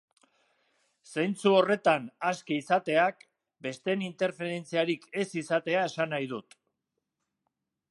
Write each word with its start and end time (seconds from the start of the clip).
Zentzu 1.09 1.51
horretan 1.57 2.07
aske 2.29 2.57
izateak 2.61 3.21
besteen 3.67 4.07
interferentziarik 4.07 5.07
ez 5.25 5.29
izatea 5.45 5.87
esan 5.93 6.13
nahi 6.17 6.31
dut. 6.35 6.61